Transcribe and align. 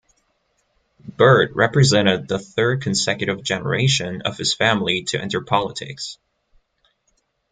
Byrd 1.07 1.55
represented 1.55 2.27
the 2.27 2.39
third 2.39 2.81
consecutive 2.81 3.43
generation 3.43 4.23
of 4.25 4.35
his 4.35 4.51
family 4.51 5.03
to 5.09 5.21
enter 5.21 5.41
politics. 5.41 6.17